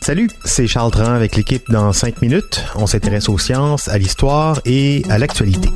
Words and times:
Salut, 0.00 0.30
c'est 0.46 0.66
Charles 0.66 0.90
Tran 0.90 1.12
avec 1.12 1.36
l'équipe 1.36 1.62
dans 1.68 1.92
5 1.92 2.22
minutes. 2.22 2.64
On 2.74 2.86
s'intéresse 2.86 3.28
aux 3.28 3.36
sciences, 3.36 3.86
à 3.88 3.98
l'histoire 3.98 4.62
et 4.64 5.02
à 5.10 5.18
l'actualité. 5.18 5.68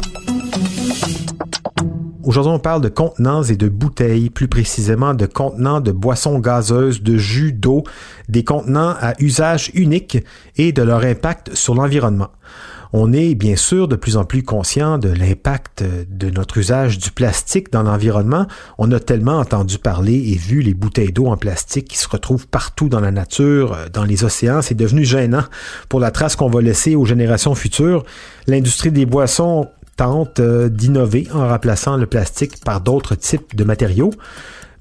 Aujourd'hui, 2.25 2.53
on 2.55 2.59
parle 2.59 2.81
de 2.81 2.89
contenants 2.89 3.43
et 3.43 3.57
de 3.57 3.69
bouteilles, 3.69 4.31
plus 4.31 4.49
précisément 4.49 5.13
de 5.13 5.27
contenants 5.27 5.83
de 5.83 5.93
boissons 5.93 6.39
gazeuses, 6.39 7.03
de 7.03 7.19
jus 7.19 7.53
d'eau, 7.53 7.85
des 8.31 8.45
contenants 8.45 8.95
à 8.99 9.13
usage 9.19 9.71
unique 9.75 10.25
et 10.57 10.73
de 10.73 10.83
leur 10.83 11.05
impact 11.05 11.55
sur 11.55 11.75
l'environnement. 11.75 12.31
On 12.93 13.13
est 13.13 13.35
bien 13.35 13.57
sûr 13.57 13.89
de 13.89 13.97
plus 13.97 14.17
en 14.17 14.25
plus 14.25 14.43
conscient 14.43 14.99
de 14.99 15.09
l'impact 15.09 15.83
de 16.11 16.31
notre 16.31 16.59
usage 16.59 16.99
du 16.99 17.11
plastique 17.11 17.73
dans 17.73 17.83
l'environnement. 17.83 18.47
On 18.77 18.93
a 18.93 19.01
tellement 19.01 19.39
entendu 19.39 19.79
parler 19.79 20.33
et 20.33 20.37
vu 20.37 20.61
les 20.61 20.75
bouteilles 20.75 21.13
d'eau 21.13 21.27
en 21.27 21.39
plastique 21.39 21.89
qui 21.89 21.97
se 21.97 22.09
retrouvent 22.09 22.47
partout 22.47 22.91
dans 22.91 23.01
la 23.01 23.11
nature, 23.11 23.77
dans 23.93 24.05
les 24.05 24.25
océans. 24.25 24.61
C'est 24.61 24.75
devenu 24.75 25.05
gênant 25.05 25.45
pour 25.89 26.01
la 26.01 26.11
trace 26.11 26.37
qu'on 26.37 26.51
va 26.51 26.61
laisser 26.61 26.95
aux 26.95 27.07
générations 27.07 27.55
futures. 27.55 28.05
L'industrie 28.47 28.93
des 28.93 29.07
boissons 29.07 29.69
tente 29.97 30.41
euh, 30.41 30.69
d'innover 30.69 31.29
en 31.33 31.49
remplaçant 31.49 31.97
le 31.97 32.07
plastique 32.07 32.63
par 32.65 32.81
d'autres 32.81 33.15
types 33.15 33.55
de 33.55 33.65
matériaux. 33.65 34.11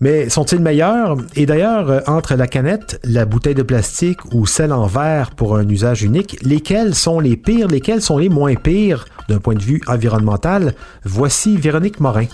Mais 0.01 0.29
sont-ils 0.29 0.59
meilleurs? 0.59 1.15
Et 1.35 1.45
d'ailleurs, 1.45 1.89
euh, 1.89 1.99
entre 2.07 2.33
la 2.33 2.47
canette, 2.47 2.99
la 3.03 3.25
bouteille 3.25 3.53
de 3.53 3.61
plastique 3.61 4.19
ou 4.33 4.47
celle 4.47 4.73
en 4.73 4.87
verre 4.87 5.31
pour 5.31 5.55
un 5.55 5.69
usage 5.69 6.01
unique, 6.01 6.37
lesquels 6.41 6.95
sont 6.95 7.19
les 7.19 7.37
pires, 7.37 7.67
lesquels 7.67 8.01
sont 8.01 8.17
les 8.17 8.27
moins 8.27 8.55
pires 8.55 9.05
d'un 9.29 9.37
point 9.37 9.53
de 9.53 9.61
vue 9.61 9.79
environnemental? 9.87 10.73
Voici 11.03 11.55
Véronique 11.55 11.99
Morin. 11.99 12.25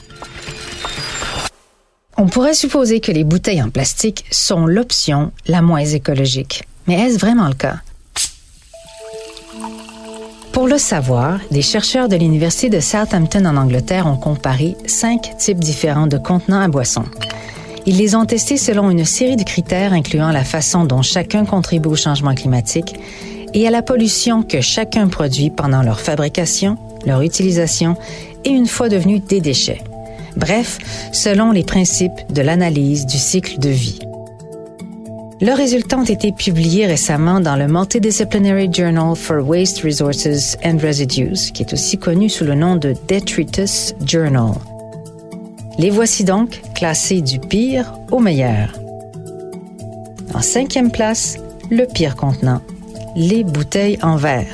On 2.16 2.28
pourrait 2.28 2.54
supposer 2.54 3.02
que 3.02 3.12
les 3.12 3.26
bouteilles 3.26 3.62
en 3.62 3.70
plastique 3.70 4.26
sont 4.32 4.66
l'option 4.66 5.34
la 5.46 5.62
moins 5.62 5.86
écologique. 5.86 6.64
Mais 6.88 6.96
est-ce 6.96 7.20
vraiment 7.20 7.50
le 7.50 7.54
cas? 7.54 7.82
Pour 10.54 10.68
le 10.68 10.78
savoir, 10.78 11.40
des 11.52 11.62
chercheurs 11.62 12.08
de 12.08 12.16
l'Université 12.16 12.70
de 12.70 12.80
Southampton 12.80 13.46
en 13.46 13.58
Angleterre 13.58 14.08
ont 14.08 14.18
comparé 14.18 14.76
cinq 14.88 15.38
types 15.38 15.60
différents 15.60 16.08
de 16.08 16.18
contenants 16.18 16.62
à 16.62 16.68
boissons. 16.70 17.06
Ils 17.88 17.98
les 17.98 18.16
ont 18.16 18.26
testés 18.26 18.58
selon 18.58 18.92
une 18.92 19.06
série 19.06 19.38
de 19.38 19.44
critères 19.44 19.94
incluant 19.94 20.32
la 20.34 20.44
façon 20.44 20.84
dont 20.84 21.02
chacun 21.02 21.46
contribue 21.46 21.88
au 21.88 21.96
changement 21.96 22.36
climatique 22.36 22.96
et 23.54 23.66
à 23.66 23.72
la 23.72 23.82
pollution 23.82 24.44
que 24.44 24.60
chacun 24.60 25.08
produit 25.08 25.50
pendant 25.50 25.82
leur 25.82 26.02
fabrication, 26.02 26.78
leur 27.06 27.22
utilisation 27.22 27.96
et 28.44 28.50
une 28.50 28.68
fois 28.68 28.90
devenus 28.90 29.24
des 29.24 29.40
déchets. 29.40 29.82
Bref, 30.36 30.80
selon 31.14 31.54
les 31.54 31.64
principes 31.64 32.30
de 32.30 32.42
l'analyse 32.42 33.06
du 33.06 33.18
cycle 33.18 33.58
de 33.58 33.70
vie. 33.70 34.00
Leurs 35.40 35.58
résultats 35.58 35.98
ont 35.98 36.04
été 36.04 36.34
publiés 36.34 36.88
récemment 36.88 37.40
dans 37.40 37.56
le 37.56 37.68
Multidisciplinary 37.68 38.70
Journal 38.70 39.16
for 39.16 39.48
Waste 39.48 39.80
Resources 39.84 40.58
and 40.66 40.78
Residues, 40.84 41.54
qui 41.54 41.64
est 41.64 41.72
aussi 41.72 41.98
connu 41.98 42.28
sous 42.28 42.44
le 42.44 42.56
nom 42.56 42.76
de 42.76 42.96
Detritus 43.08 43.94
Journal. 44.06 44.56
Les 45.78 45.92
voici 45.92 46.24
donc 46.24 46.62
classés 46.74 47.22
du 47.22 47.40
pire 47.40 47.94
au 48.12 48.20
meilleur. 48.20 48.74
En 50.34 50.42
cinquième 50.42 50.92
place, 50.92 51.38
le 51.70 51.86
pire 51.86 52.16
contenant, 52.16 52.62
les 53.16 53.44
bouteilles 53.44 54.00
en 54.02 54.16
verre. 54.16 54.54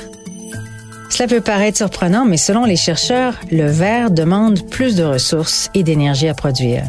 Cela 1.08 1.28
peut 1.28 1.40
paraître 1.40 1.78
surprenant, 1.78 2.24
mais 2.24 2.36
selon 2.36 2.64
les 2.64 2.76
chercheurs, 2.76 3.38
le 3.50 3.66
verre 3.66 4.10
demande 4.10 4.68
plus 4.68 4.96
de 4.96 5.04
ressources 5.04 5.70
et 5.72 5.82
d'énergie 5.82 6.28
à 6.28 6.34
produire. 6.34 6.82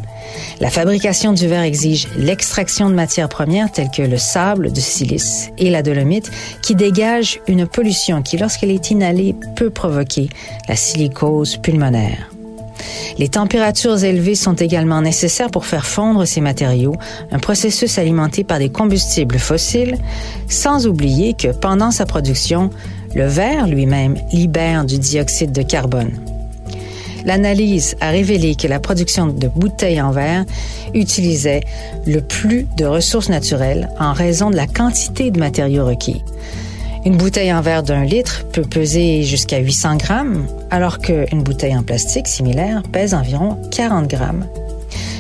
La 0.60 0.70
fabrication 0.70 1.32
du 1.32 1.48
verre 1.48 1.62
exige 1.62 2.08
l'extraction 2.18 2.90
de 2.90 2.96
matières 2.96 3.30
premières 3.30 3.72
telles 3.72 3.92
que 3.96 4.02
le 4.02 4.18
sable 4.18 4.74
de 4.74 4.80
silice 4.80 5.52
et 5.58 5.70
la 5.70 5.84
dolomite 5.84 6.32
qui 6.62 6.76
dégagent 6.76 7.40
une 7.48 7.68
pollution 7.68 8.22
qui, 8.22 8.38
lorsqu'elle 8.38 8.72
est 8.72 8.90
inhalée, 8.90 9.36
peut 9.56 9.70
provoquer 9.70 10.28
la 10.68 10.76
silicose 10.76 11.58
pulmonaire. 11.58 12.35
Les 13.18 13.30
températures 13.30 14.04
élevées 14.04 14.36
sont 14.36 14.56
également 14.56 15.02
nécessaires 15.02 15.52
pour 15.52 15.66
faire 15.66 15.86
fondre 15.86 16.26
ces 16.26 16.42
matériaux, 16.42 16.96
un 17.32 17.40
processus 17.40 17.98
alimenté 17.98 18.44
par 18.44 18.60
des 18.60 18.70
combustibles 18.70 19.40
fossiles, 19.40 19.98
sans 20.50 20.88
oublier 20.88 21.34
que 21.34 21.50
pendant 21.50 21.92
sa 21.92 22.06
production, 22.06 22.70
le 23.16 23.26
verre 23.26 23.68
lui-même 23.68 24.16
libère 24.34 24.86
du 24.86 25.00
dioxyde 25.00 25.52
de 25.52 25.62
carbone. 25.62 26.12
L'analyse 27.26 27.96
a 28.02 28.10
révélé 28.10 28.56
que 28.56 28.68
la 28.68 28.80
production 28.80 29.28
de 29.28 29.48
bouteilles 29.48 30.02
en 30.02 30.12
verre 30.12 30.46
utilisait 30.94 31.62
le 32.06 32.22
plus 32.22 32.68
de 32.78 32.86
ressources 32.86 33.30
naturelles 33.30 33.90
en 34.00 34.14
raison 34.14 34.52
de 34.52 34.56
la 34.56 34.68
quantité 34.68 35.32
de 35.32 35.40
matériaux 35.40 35.86
requis. 35.86 36.22
Une 37.06 37.18
bouteille 37.18 37.54
en 37.54 37.62
verre 37.62 37.84
d'un 37.84 38.04
litre 38.04 38.46
peut 38.52 38.64
peser 38.64 39.22
jusqu'à 39.22 39.60
800 39.60 39.98
grammes, 39.98 40.48
alors 40.72 40.98
qu'une 40.98 41.44
bouteille 41.44 41.78
en 41.78 41.84
plastique 41.84 42.28
similaire 42.28 42.82
pèse 42.92 43.14
environ 43.14 43.62
40 43.70 44.08
grammes. 44.08 44.48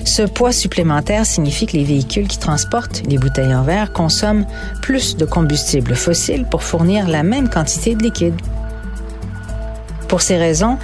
Ce 0.03 0.23
poids 0.23 0.51
supplémentaire 0.51 1.27
signifie 1.27 1.67
que 1.67 1.77
les 1.77 1.83
véhicules 1.83 2.27
qui 2.27 2.39
transportent 2.39 3.03
les 3.07 3.19
bouteilles 3.19 3.53
en 3.53 3.61
verre 3.61 3.93
consomment 3.93 4.47
plus 4.81 5.15
de 5.15 5.25
combustible 5.25 5.95
fossile 5.95 6.45
pour 6.49 6.63
fournir 6.63 7.07
la 7.07 7.21
même 7.21 7.49
quantité 7.49 7.93
de 7.93 8.01
liquide. 8.01 8.39
Pour 10.07 10.21
ces 10.21 10.37
raisons, 10.37 10.79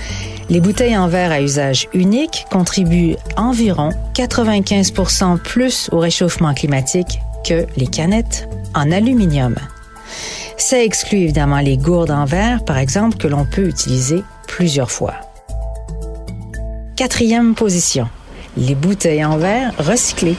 les 0.49 0.59
bouteilles 0.59 0.97
en 0.97 1.07
verre 1.07 1.31
à 1.31 1.41
usage 1.41 1.87
unique 1.95 2.45
contribuent 2.51 3.15
environ 3.37 3.89
95% 4.13 5.39
plus 5.39 5.89
au 5.91 5.97
réchauffement 5.97 6.53
climatique 6.53 7.21
que 7.43 7.65
les 7.75 7.87
canettes 7.87 8.47
en 8.75 8.91
aluminium. 8.91 9.55
Ça 10.61 10.81
exclut 10.81 11.17
évidemment 11.17 11.59
les 11.59 11.75
gourdes 11.75 12.11
en 12.11 12.23
verre, 12.23 12.63
par 12.63 12.77
exemple, 12.77 13.17
que 13.17 13.27
l'on 13.27 13.45
peut 13.45 13.67
utiliser 13.67 14.23
plusieurs 14.47 14.91
fois. 14.91 15.15
Quatrième 16.95 17.55
position, 17.55 18.07
les 18.55 18.75
bouteilles 18.75 19.25
en 19.25 19.37
verre 19.37 19.73
recyclées. 19.79 20.37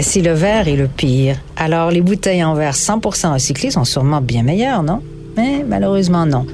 Si 0.00 0.20
le 0.20 0.32
verre 0.32 0.66
est 0.66 0.76
le 0.76 0.88
pire, 0.88 1.36
alors 1.56 1.92
les 1.92 2.00
bouteilles 2.00 2.42
en 2.42 2.54
verre 2.54 2.74
100% 2.74 3.34
recyclées 3.34 3.70
sont 3.70 3.84
sûrement 3.84 4.20
bien 4.20 4.42
meilleures, 4.42 4.82
non? 4.82 5.00
Mais 5.36 5.64
malheureusement 5.66 6.26
non. 6.26 6.44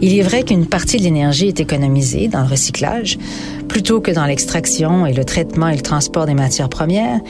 Il 0.00 0.16
est 0.16 0.22
vrai 0.22 0.44
qu'une 0.44 0.66
partie 0.66 0.98
de 0.98 1.02
l'énergie 1.02 1.48
est 1.48 1.60
économisée 1.60 2.28
dans 2.28 2.42
le 2.42 2.48
recyclage, 2.48 3.18
plutôt 3.68 4.00
que 4.00 4.12
dans 4.12 4.24
l'extraction 4.24 5.04
et 5.04 5.12
le 5.12 5.24
traitement 5.24 5.68
et 5.68 5.76
le 5.76 5.82
transport 5.82 6.26
des 6.26 6.34
matières 6.34 6.70
premières, 6.70 7.20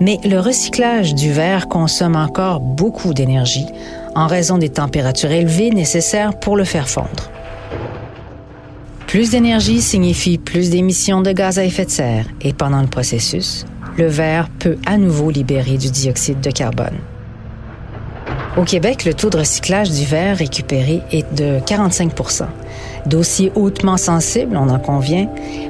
mais 0.00 0.18
le 0.24 0.40
recyclage 0.40 1.14
du 1.14 1.32
verre 1.32 1.68
consomme 1.68 2.16
encore 2.16 2.60
beaucoup 2.60 3.14
d'énergie 3.14 3.66
en 4.14 4.26
raison 4.26 4.58
des 4.58 4.70
températures 4.70 5.30
élevées 5.30 5.70
nécessaires 5.70 6.38
pour 6.38 6.56
le 6.56 6.64
faire 6.64 6.88
fondre. 6.88 7.30
Plus 9.06 9.30
d'énergie 9.30 9.80
signifie 9.80 10.38
plus 10.38 10.70
d'émissions 10.70 11.22
de 11.22 11.32
gaz 11.32 11.58
à 11.58 11.64
effet 11.64 11.84
de 11.84 11.90
serre 11.90 12.26
et 12.40 12.52
pendant 12.52 12.80
le 12.80 12.88
processus, 12.88 13.64
le 13.96 14.06
verre 14.06 14.48
peut 14.58 14.78
à 14.84 14.98
nouveau 14.98 15.30
libérer 15.30 15.78
du 15.78 15.90
dioxyde 15.90 16.40
de 16.40 16.50
carbone. 16.50 16.98
Au 18.56 18.64
Québec, 18.64 19.04
le 19.04 19.12
taux 19.12 19.28
de 19.28 19.36
recyclage 19.36 19.90
du 19.90 20.06
verre 20.06 20.38
récupéré 20.38 21.02
est 21.12 21.30
de 21.34 21.58
45% 21.60 22.46
Dossier 23.04 23.52
hautement 23.54 23.98
sensible, 23.98 24.56
on 24.56 24.70
en 24.70 24.78
convient, 24.78 25.28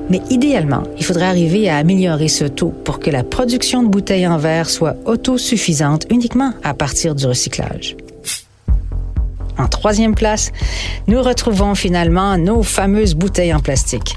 mais 0.08 0.22
idéalement, 0.30 0.84
il 0.96 1.04
faudrait 1.04 1.26
arriver 1.26 1.68
à 1.68 1.76
améliorer 1.78 2.28
ce 2.28 2.44
taux 2.44 2.72
pour 2.84 3.00
que 3.00 3.10
la 3.10 3.24
production 3.24 3.82
de 3.82 3.88
bouteilles 3.88 4.26
en 4.26 4.38
verre 4.38 4.70
soit 4.70 4.94
autosuffisante 5.04 6.06
uniquement 6.10 6.52
à 6.62 6.74
partir 6.74 7.16
du 7.16 7.26
recyclage. 7.26 7.96
En 9.58 9.66
troisième 9.66 10.14
place, 10.14 10.52
nous 11.08 11.20
retrouvons 11.20 11.74
finalement 11.74 12.38
nos 12.38 12.62
fameuses 12.62 13.14
bouteilles 13.14 13.52
en 13.52 13.60
plastique. 13.60 14.14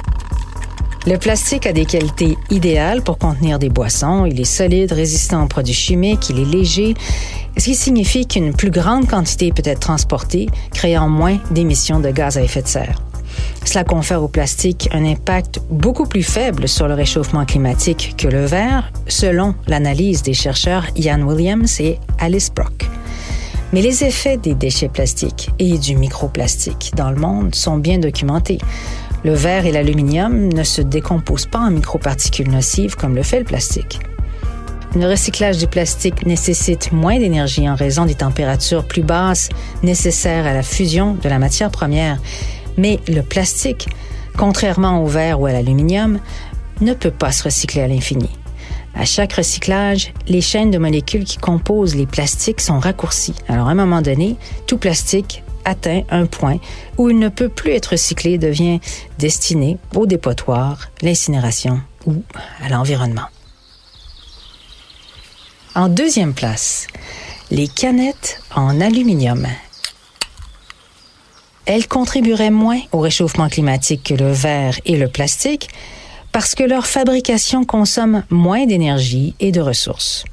Le 1.07 1.17
plastique 1.17 1.65
a 1.65 1.73
des 1.73 1.85
qualités 1.85 2.37
idéales 2.51 3.01
pour 3.01 3.17
contenir 3.17 3.57
des 3.57 3.69
boissons. 3.69 4.25
Il 4.25 4.39
est 4.39 4.43
solide, 4.43 4.91
résistant 4.91 5.43
aux 5.43 5.47
produits 5.47 5.73
chimiques, 5.73 6.29
il 6.29 6.39
est 6.39 6.45
léger, 6.45 6.93
ce 7.59 7.65
qui 7.65 7.75
signifie 7.75 8.25
qu'une 8.25 8.53
plus 8.53 8.71
grande 8.71 9.07
quantité 9.07 9.51
peut 9.51 9.63
être 9.65 9.81
transportée, 9.81 10.47
créant 10.73 11.09
moins 11.09 11.39
d'émissions 11.51 11.99
de 11.99 12.09
gaz 12.09 12.37
à 12.37 12.43
effet 12.43 12.61
de 12.61 12.67
serre. 12.67 13.01
Cela 13.65 13.83
confère 13.83 14.23
au 14.23 14.27
plastique 14.27 14.89
un 14.93 15.05
impact 15.05 15.59
beaucoup 15.69 16.05
plus 16.05 16.23
faible 16.23 16.67
sur 16.67 16.87
le 16.87 16.93
réchauffement 16.93 17.45
climatique 17.45 18.15
que 18.17 18.27
le 18.27 18.45
verre, 18.45 18.91
selon 19.07 19.55
l'analyse 19.67 20.23
des 20.23 20.33
chercheurs 20.33 20.85
Ian 20.95 21.21
Williams 21.21 21.79
et 21.79 21.99
Alice 22.17 22.51
Brock. 22.53 22.87
Mais 23.73 23.81
les 23.81 24.03
effets 24.03 24.37
des 24.37 24.55
déchets 24.55 24.89
plastiques 24.89 25.49
et 25.59 25.77
du 25.77 25.95
microplastique 25.95 26.93
dans 26.95 27.11
le 27.11 27.17
monde 27.17 27.53
sont 27.53 27.77
bien 27.77 27.99
documentés. 27.99 28.57
Le 29.23 29.33
verre 29.33 29.65
et 29.65 29.71
l'aluminium 29.71 30.51
ne 30.51 30.63
se 30.63 30.81
décomposent 30.81 31.45
pas 31.45 31.59
en 31.59 31.71
microparticules 31.71 32.49
nocives 32.49 32.95
comme 32.95 33.15
le 33.15 33.23
fait 33.23 33.39
le 33.39 33.45
plastique. 33.45 33.99
Le 34.95 35.07
recyclage 35.07 35.59
du 35.59 35.67
plastique 35.67 36.25
nécessite 36.25 36.91
moins 36.91 37.19
d'énergie 37.19 37.69
en 37.69 37.75
raison 37.75 38.05
des 38.05 38.15
températures 38.15 38.83
plus 38.83 39.03
basses 39.03 39.49
nécessaires 39.83 40.47
à 40.47 40.53
la 40.53 40.63
fusion 40.63 41.13
de 41.13 41.29
la 41.29 41.37
matière 41.37 41.69
première. 41.69 42.17
Mais 42.75 42.99
le 43.07 43.21
plastique, 43.21 43.87
contrairement 44.35 45.03
au 45.03 45.05
verre 45.05 45.39
ou 45.39 45.45
à 45.45 45.51
l'aluminium, 45.51 46.19
ne 46.81 46.93
peut 46.93 47.11
pas 47.11 47.31
se 47.31 47.43
recycler 47.43 47.83
à 47.83 47.87
l'infini. 47.87 48.31
À 48.95 49.05
chaque 49.05 49.33
recyclage, 49.33 50.11
les 50.27 50.41
chaînes 50.41 50.71
de 50.71 50.79
molécules 50.79 51.23
qui 51.23 51.37
composent 51.37 51.95
les 51.95 52.07
plastiques 52.07 52.59
sont 52.59 52.79
raccourcies. 52.79 53.35
Alors 53.47 53.67
à 53.67 53.71
un 53.71 53.75
moment 53.75 54.01
donné, 54.01 54.37
tout 54.65 54.79
plastique 54.79 55.43
atteint 55.65 56.01
un 56.09 56.25
point 56.25 56.57
où 56.97 57.09
il 57.09 57.19
ne 57.19 57.29
peut 57.29 57.49
plus 57.49 57.73
être 57.73 57.91
recyclé 57.91 58.31
et 58.31 58.37
devient 58.39 58.79
destiné 59.19 59.77
au 59.95 60.07
dépotoir, 60.07 60.89
l'incinération 61.03 61.79
ou 62.07 62.23
à 62.65 62.69
l'environnement. 62.69 63.27
En 65.79 65.87
deuxième 65.87 66.33
place, 66.33 66.87
les 67.51 67.69
canettes 67.69 68.41
en 68.53 68.81
aluminium. 68.81 69.47
Elles 71.65 71.87
contribueraient 71.87 72.49
moins 72.49 72.81
au 72.91 72.99
réchauffement 72.99 73.47
climatique 73.47 74.03
que 74.03 74.13
le 74.13 74.29
verre 74.29 74.77
et 74.83 74.97
le 74.97 75.07
plastique 75.07 75.69
parce 76.33 76.53
que 76.53 76.65
leur 76.65 76.85
fabrication 76.85 77.63
consomme 77.63 78.25
moins 78.29 78.65
d'énergie 78.65 79.35
et 79.39 79.53
de 79.53 79.61
ressources. 79.61 80.25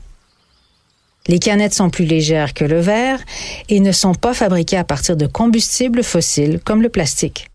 Les 1.29 1.39
canettes 1.39 1.75
sont 1.75 1.91
plus 1.91 2.07
légères 2.07 2.53
que 2.53 2.65
le 2.65 2.81
verre 2.81 3.21
et 3.69 3.79
ne 3.79 3.93
sont 3.93 4.17
pas 4.17 4.35
fabriquées 4.35 4.79
à 4.79 4.83
partir 4.83 5.17
de 5.17 5.29
combustibles 5.29 6.03
fossiles 6.03 6.59
comme 6.59 6.83
le 6.83 6.89
plastique. 6.89 7.51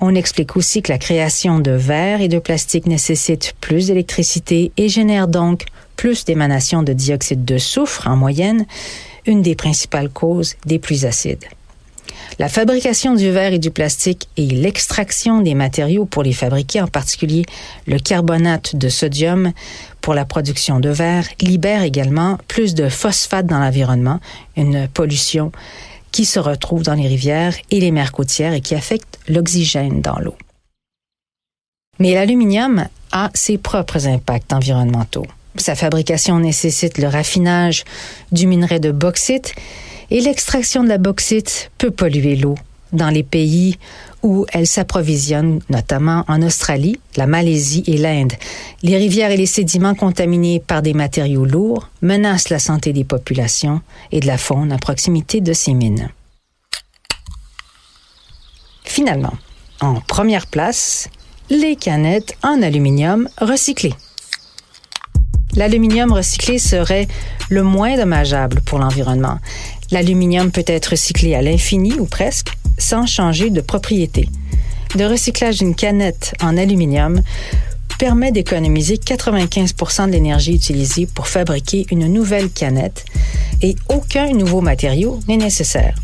On 0.00 0.14
explique 0.14 0.56
aussi 0.56 0.82
que 0.82 0.92
la 0.92 0.98
création 0.98 1.58
de 1.58 1.72
verre 1.72 2.20
et 2.20 2.28
de 2.28 2.38
plastique 2.38 2.86
nécessite 2.86 3.54
plus 3.60 3.88
d'électricité 3.88 4.70
et 4.76 4.88
génère 4.88 5.26
donc 5.26 5.64
plus 5.98 6.24
d'émanations 6.24 6.82
de 6.82 6.94
dioxyde 6.94 7.44
de 7.44 7.58
soufre 7.58 8.06
en 8.06 8.16
moyenne, 8.16 8.64
une 9.26 9.42
des 9.42 9.56
principales 9.56 10.08
causes 10.08 10.54
des 10.64 10.78
pluies 10.78 11.04
acides. 11.04 11.44
La 12.38 12.48
fabrication 12.48 13.14
du 13.14 13.30
verre 13.30 13.52
et 13.52 13.58
du 13.58 13.72
plastique 13.72 14.28
et 14.36 14.46
l'extraction 14.46 15.40
des 15.40 15.54
matériaux 15.54 16.04
pour 16.04 16.22
les 16.22 16.32
fabriquer, 16.32 16.80
en 16.80 16.86
particulier 16.86 17.44
le 17.86 17.98
carbonate 17.98 18.76
de 18.76 18.88
sodium 18.88 19.52
pour 20.00 20.14
la 20.14 20.24
production 20.24 20.78
de 20.78 20.88
verre, 20.88 21.26
libère 21.40 21.82
également 21.82 22.38
plus 22.46 22.74
de 22.74 22.88
phosphate 22.88 23.46
dans 23.46 23.58
l'environnement, 23.58 24.20
une 24.56 24.86
pollution 24.86 25.50
qui 26.12 26.24
se 26.24 26.38
retrouve 26.38 26.84
dans 26.84 26.94
les 26.94 27.08
rivières 27.08 27.56
et 27.72 27.80
les 27.80 27.90
mers 27.90 28.12
côtières 28.12 28.52
et 28.52 28.60
qui 28.60 28.76
affecte 28.76 29.18
l'oxygène 29.28 30.00
dans 30.00 30.20
l'eau. 30.20 30.36
Mais 31.98 32.14
l'aluminium 32.14 32.86
a 33.10 33.30
ses 33.34 33.58
propres 33.58 34.06
impacts 34.06 34.52
environnementaux. 34.52 35.26
Sa 35.58 35.74
fabrication 35.74 36.38
nécessite 36.38 36.98
le 36.98 37.08
raffinage 37.08 37.84
du 38.32 38.46
minerai 38.46 38.80
de 38.80 38.92
bauxite 38.92 39.54
et 40.10 40.20
l'extraction 40.20 40.82
de 40.82 40.88
la 40.88 40.98
bauxite 40.98 41.70
peut 41.78 41.90
polluer 41.90 42.36
l'eau 42.36 42.54
dans 42.92 43.10
les 43.10 43.22
pays 43.22 43.78
où 44.22 44.46
elle 44.52 44.66
s'approvisionne, 44.66 45.60
notamment 45.68 46.24
en 46.26 46.42
Australie, 46.42 46.98
la 47.16 47.26
Malaisie 47.26 47.84
et 47.86 47.98
l'Inde. 47.98 48.32
Les 48.82 48.96
rivières 48.96 49.30
et 49.30 49.36
les 49.36 49.46
sédiments 49.46 49.94
contaminés 49.94 50.60
par 50.60 50.82
des 50.82 50.94
matériaux 50.94 51.44
lourds 51.44 51.88
menacent 52.02 52.48
la 52.48 52.58
santé 52.58 52.92
des 52.92 53.04
populations 53.04 53.82
et 54.10 54.20
de 54.20 54.26
la 54.26 54.38
faune 54.38 54.72
à 54.72 54.78
proximité 54.78 55.40
de 55.40 55.52
ces 55.52 55.74
mines. 55.74 56.10
Finalement, 58.84 59.34
en 59.80 60.00
première 60.00 60.46
place, 60.46 61.08
les 61.50 61.76
canettes 61.76 62.34
en 62.42 62.62
aluminium 62.62 63.28
recyclé. 63.40 63.92
L'aluminium 65.56 66.12
recyclé 66.12 66.58
serait 66.58 67.08
le 67.48 67.62
moins 67.62 67.96
dommageable 67.96 68.60
pour 68.60 68.78
l'environnement. 68.78 69.38
L'aluminium 69.90 70.50
peut 70.50 70.64
être 70.66 70.88
recyclé 70.88 71.34
à 71.34 71.42
l'infini 71.42 71.94
ou 71.94 72.04
presque 72.04 72.52
sans 72.76 73.06
changer 73.06 73.50
de 73.50 73.60
propriété. 73.60 74.28
Le 74.96 75.06
recyclage 75.06 75.58
d'une 75.58 75.74
canette 75.74 76.34
en 76.42 76.56
aluminium 76.56 77.22
permet 77.98 78.30
d'économiser 78.30 78.94
95% 78.96 80.06
de 80.06 80.12
l'énergie 80.12 80.54
utilisée 80.54 81.06
pour 81.06 81.26
fabriquer 81.26 81.86
une 81.90 82.06
nouvelle 82.06 82.48
canette 82.48 83.04
et 83.60 83.74
aucun 83.88 84.32
nouveau 84.32 84.60
matériau 84.60 85.20
n'est 85.26 85.36
nécessaire. 85.36 85.96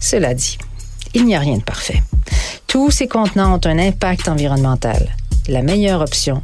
Cela 0.00 0.34
dit, 0.34 0.58
il 1.14 1.24
n'y 1.24 1.34
a 1.34 1.40
rien 1.40 1.56
de 1.56 1.62
parfait. 1.62 2.02
Tous 2.66 2.90
ces 2.90 3.08
contenants 3.08 3.54
ont 3.54 3.66
un 3.66 3.78
impact 3.78 4.28
environnemental. 4.28 5.16
La 5.48 5.62
meilleure 5.62 6.02
option 6.02 6.42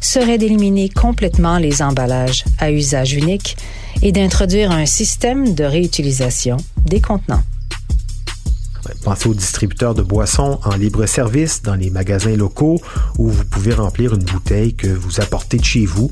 serait 0.00 0.38
d'éliminer 0.38 0.88
complètement 0.88 1.58
les 1.58 1.82
emballages 1.82 2.44
à 2.58 2.70
usage 2.70 3.12
unique 3.14 3.56
et 4.02 4.12
d'introduire 4.12 4.70
un 4.70 4.86
système 4.86 5.54
de 5.54 5.64
réutilisation 5.64 6.56
des 6.84 7.00
contenants. 7.00 7.42
Pensez 9.02 9.28
aux 9.28 9.34
distributeurs 9.34 9.94
de 9.94 10.02
boissons 10.02 10.60
en 10.64 10.76
libre-service 10.76 11.62
dans 11.62 11.74
les 11.74 11.90
magasins 11.90 12.36
locaux 12.36 12.80
où 13.18 13.28
vous 13.28 13.44
pouvez 13.44 13.74
remplir 13.74 14.14
une 14.14 14.24
bouteille 14.24 14.74
que 14.74 14.88
vous 14.88 15.20
apportez 15.20 15.58
de 15.58 15.64
chez 15.64 15.86
vous 15.86 16.10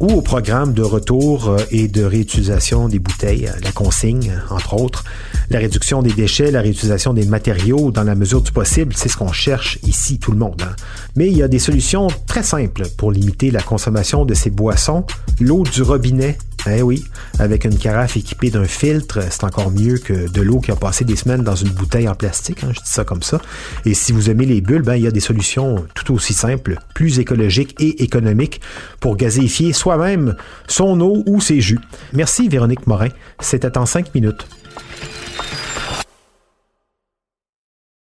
ou 0.00 0.06
au 0.08 0.22
programme 0.22 0.74
de 0.74 0.82
retour 0.82 1.48
euh, 1.48 1.58
et 1.70 1.88
de 1.88 2.04
réutilisation 2.04 2.88
des 2.88 2.98
bouteilles, 2.98 3.50
la 3.62 3.72
consigne, 3.72 4.40
entre 4.50 4.74
autres. 4.74 5.04
La 5.50 5.58
réduction 5.58 6.02
des 6.02 6.12
déchets, 6.12 6.50
la 6.50 6.60
réutilisation 6.60 7.14
des 7.14 7.24
matériaux 7.24 7.90
dans 7.90 8.02
la 8.02 8.14
mesure 8.14 8.42
du 8.42 8.52
possible, 8.52 8.92
c'est 8.94 9.08
ce 9.08 9.16
qu'on 9.16 9.32
cherche 9.32 9.78
ici, 9.84 10.18
tout 10.18 10.32
le 10.32 10.38
monde. 10.38 10.60
Hein. 10.62 10.74
Mais 11.14 11.28
il 11.28 11.36
y 11.36 11.42
a 11.42 11.48
des 11.48 11.58
solutions 11.58 12.08
très 12.26 12.42
simples 12.42 12.88
pour 12.96 13.12
limiter 13.12 13.50
la 13.50 13.62
consommation 13.62 14.24
de 14.24 14.34
ces 14.34 14.50
boissons. 14.50 15.04
L'eau 15.40 15.62
du 15.62 15.82
robinet 15.82 16.36
eh 16.68 16.82
oui, 16.82 17.04
avec 17.38 17.64
une 17.64 17.78
carafe 17.78 18.16
équipée 18.16 18.50
d'un 18.50 18.64
filtre, 18.64 19.20
c'est 19.30 19.44
encore 19.44 19.70
mieux 19.70 19.98
que 19.98 20.28
de 20.28 20.42
l'eau 20.42 20.60
qui 20.60 20.70
a 20.70 20.76
passé 20.76 21.04
des 21.04 21.16
semaines 21.16 21.42
dans 21.42 21.54
une 21.54 21.70
bouteille 21.70 22.08
en 22.08 22.14
plastique, 22.14 22.64
hein, 22.64 22.70
je 22.74 22.80
dis 22.80 22.90
ça 22.90 23.04
comme 23.04 23.22
ça. 23.22 23.40
Et 23.84 23.94
si 23.94 24.12
vous 24.12 24.30
aimez 24.30 24.46
les 24.46 24.60
bulles, 24.60 24.82
ben, 24.82 24.96
il 24.96 25.02
y 25.02 25.06
a 25.06 25.10
des 25.10 25.20
solutions 25.20 25.86
tout 25.94 26.12
aussi 26.14 26.32
simples, 26.32 26.78
plus 26.94 27.18
écologiques 27.18 27.74
et 27.78 28.02
économiques 28.02 28.60
pour 29.00 29.16
gazéifier 29.16 29.72
soi-même 29.72 30.36
son 30.66 31.00
eau 31.00 31.22
ou 31.26 31.40
ses 31.40 31.60
jus. 31.60 31.80
Merci 32.12 32.48
Véronique 32.48 32.86
Morin, 32.86 33.08
c'était 33.40 33.78
en 33.78 33.86
cinq 33.86 34.14
minutes. 34.14 34.46